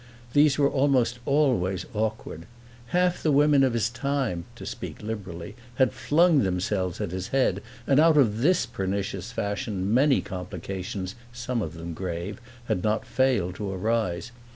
These 0.33 0.57
were 0.57 0.67
almost 0.67 1.19
always 1.27 1.85
awkward. 1.93 2.47
Half 2.87 3.21
the 3.21 3.31
women 3.31 3.63
of 3.63 3.73
his 3.73 3.87
time, 3.87 4.45
to 4.55 4.65
speak 4.65 5.03
liberally, 5.03 5.55
had 5.75 5.93
flung 5.93 6.39
themselves 6.41 6.99
at 6.99 7.11
his 7.11 7.27
head, 7.27 7.61
and 7.85 7.99
out 7.99 8.17
of 8.17 8.39
this 8.41 8.65
pernicious 8.65 9.31
fashion 9.31 9.93
many 9.93 10.19
complications, 10.19 11.13
some 11.31 11.61
of 11.61 11.75
them 11.75 11.93
grave, 11.93 12.41
had 12.65 12.83
not 12.83 13.05
failed 13.05 13.53
to 13.57 13.71
arise. 13.71 14.31